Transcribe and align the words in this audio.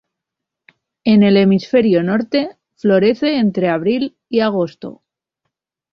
En 1.03 1.21
el 1.21 1.37
hemisferio 1.37 2.01
norte 2.01 2.57
florece 2.75 3.37
entre 3.37 3.69
abril 3.69 4.17
y 4.29 4.39
agosto. 4.39 5.03